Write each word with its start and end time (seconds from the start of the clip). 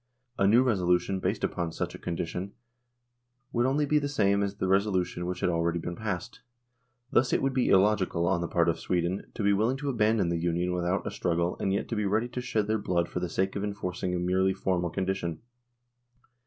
A 0.39 0.47
new 0.47 0.63
resolution 0.63 1.19
based 1.19 1.43
upon 1.43 1.71
such 1.71 1.93
a 1.93 1.99
condition 1.99 2.53
would 3.51 3.67
only 3.67 3.85
be 3.85 3.99
the 3.99 4.09
same 4.09 4.41
as 4.41 4.55
the 4.55 4.67
resolution 4.67 5.27
which 5.27 5.41
had 5.41 5.49
already 5.51 5.77
been 5.77 5.95
passed.... 5.95 6.41
Thus 7.11 7.31
it 7.31 7.39
would 7.43 7.53
be 7.53 7.69
illogical 7.69 8.25
on 8.27 8.41
the 8.41 8.47
part 8.47 8.67
of 8.67 8.79
Sweden 8.79 9.27
to 9.35 9.43
be 9.43 9.53
willing 9.53 9.77
to 9.77 9.89
abandon 9.89 10.29
the 10.29 10.39
Union 10.41 10.73
without 10.73 11.05
a 11.05 11.11
struggle 11.11 11.55
and 11.59 11.71
yet 11.71 11.87
to 11.89 11.95
be 11.95 12.05
ready 12.07 12.29
to 12.29 12.41
shed 12.41 12.65
their 12.65 12.79
blood 12.79 13.09
for 13.09 13.19
the 13.19 13.29
sake 13.29 13.55
of 13.55 13.63
enforcing 13.63 14.15
a 14.15 14.17
merely 14.17 14.55
formal 14.55 14.89
condition." 14.89 15.43